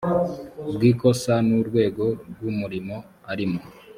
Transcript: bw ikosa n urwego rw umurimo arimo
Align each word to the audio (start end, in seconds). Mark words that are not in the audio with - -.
bw 0.73 0.81
ikosa 0.91 1.33
n 1.47 1.49
urwego 1.59 2.05
rw 2.31 2.41
umurimo 2.51 2.95
arimo 3.31 3.59